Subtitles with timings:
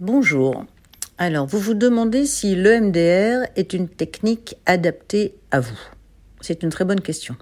[0.00, 0.64] Bonjour.
[1.18, 5.78] Alors, vous vous demandez si l'EMDR est une technique adaptée à vous.
[6.40, 7.36] C'est une très bonne question.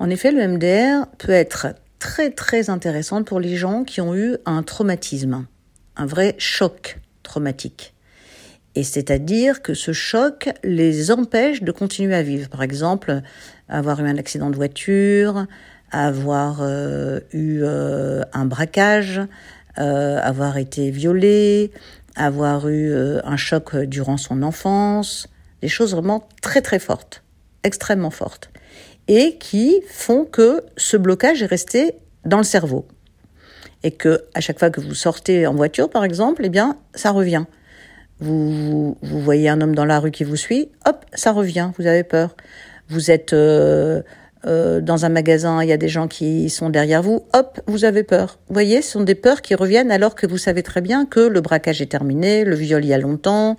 [0.00, 1.68] En effet, l'EMDR peut être
[2.00, 5.46] très très intéressante pour les gens qui ont eu un traumatisme,
[5.94, 7.94] un vrai choc traumatique.
[8.74, 12.48] Et c'est-à-dire que ce choc les empêche de continuer à vivre.
[12.48, 13.22] Par exemple,
[13.68, 15.46] avoir eu un accident de voiture,
[15.92, 19.20] avoir euh, eu euh, un braquage,
[19.78, 21.70] euh, avoir été violé,
[22.14, 25.28] avoir eu euh, un choc durant son enfance,
[25.60, 27.22] des choses vraiment très très fortes,
[27.62, 28.50] extrêmement fortes,
[29.08, 31.94] et qui font que ce blocage est resté
[32.24, 32.86] dans le cerveau.
[33.82, 37.10] Et que à chaque fois que vous sortez en voiture, par exemple, eh bien, ça
[37.10, 37.44] revient.
[38.18, 41.86] Vous, vous, voyez un homme dans la rue qui vous suit, hop, ça revient, vous
[41.86, 42.34] avez peur.
[42.88, 44.02] Vous êtes euh,
[44.44, 47.84] euh, dans un magasin, il y a des gens qui sont derrière vous, hop, vous
[47.84, 48.38] avez peur.
[48.48, 51.20] Vous voyez, ce sont des peurs qui reviennent alors que vous savez très bien que
[51.20, 53.56] le braquage est terminé, le viol il y a longtemps,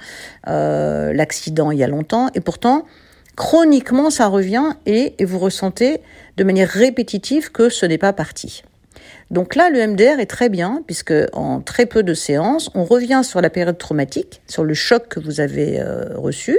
[0.48, 2.86] euh, l'accident il y a longtemps, et pourtant,
[3.36, 6.02] chroniquement, ça revient et, et vous ressentez
[6.38, 8.64] de manière répétitive que ce n'est pas parti.
[9.30, 13.22] Donc là, le MDR est très bien puisque en très peu de séances, on revient
[13.24, 16.58] sur la période traumatique, sur le choc que vous avez euh, reçu.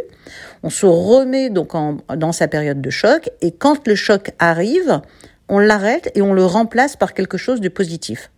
[0.63, 1.73] On se remet donc
[2.15, 5.01] dans sa période de choc et quand le choc arrive,
[5.49, 8.31] on l'arrête et on le remplace par quelque chose de positif.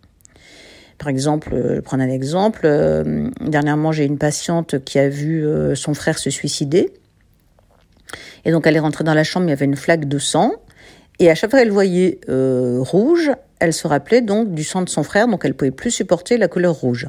[0.97, 2.61] Par exemple, euh, je prends un exemple.
[2.63, 5.45] Euh, dernièrement, j'ai une patiente qui a vu
[5.75, 6.93] son frère se suicider.
[8.45, 10.53] Et donc, elle est rentrée dans la chambre, il y avait une flaque de sang.
[11.21, 15.03] Et à chaque fois qu'elle voyait rouge, elle se rappelait donc du sang de son
[15.03, 17.07] frère, donc elle pouvait plus supporter la couleur rouge.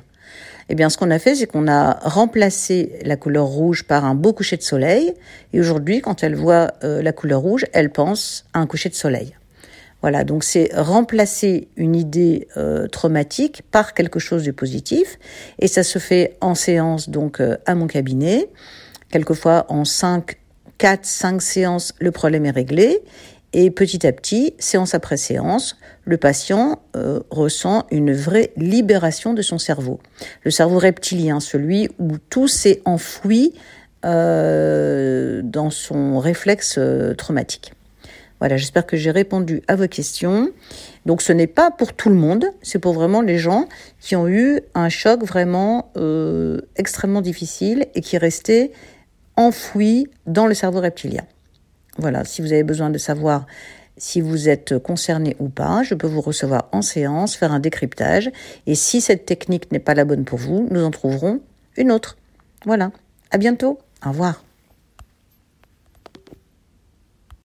[0.68, 4.14] Eh bien, ce qu'on a fait, c'est qu'on a remplacé la couleur rouge par un
[4.14, 5.14] beau coucher de soleil.
[5.52, 8.94] Et aujourd'hui, quand elle voit euh, la couleur rouge, elle pense à un coucher de
[8.94, 9.34] soleil.
[10.02, 15.18] Voilà, donc c'est remplacer une idée euh, traumatique par quelque chose de positif.
[15.58, 18.48] Et ça se fait en séance, donc euh, à mon cabinet.
[19.10, 20.36] Quelquefois en 5,
[20.78, 23.00] 4, 5 séances, le problème est réglé.
[23.54, 29.42] Et petit à petit, séance après séance, le patient euh, ressent une vraie libération de
[29.42, 30.00] son cerveau.
[30.42, 33.52] Le cerveau reptilien, celui où tout s'est enfoui
[34.06, 37.74] euh, dans son réflexe euh, traumatique.
[38.40, 40.50] Voilà, j'espère que j'ai répondu à vos questions.
[41.04, 43.68] Donc ce n'est pas pour tout le monde, c'est pour vraiment les gens
[44.00, 45.92] qui ont eu un choc vraiment
[46.74, 48.72] extrêmement difficile et qui est resté
[49.36, 51.22] enfoui dans le cerveau reptilien.
[51.98, 53.46] Voilà, si vous avez besoin de savoir
[53.96, 58.30] si vous êtes concerné ou pas, je peux vous recevoir en séance, faire un décryptage.
[58.66, 61.40] Et si cette technique n'est pas la bonne pour vous, nous en trouverons
[61.76, 62.16] une autre.
[62.64, 62.90] Voilà.
[63.30, 63.78] À bientôt.
[64.04, 64.42] Au revoir.